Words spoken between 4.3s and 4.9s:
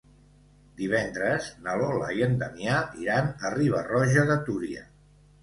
de Túria.